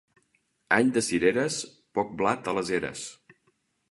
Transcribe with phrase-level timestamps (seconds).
[0.77, 1.59] Any de cireres,
[1.99, 3.07] poc blat a les eres.